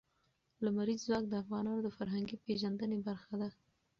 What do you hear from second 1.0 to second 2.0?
ځواک د افغانانو د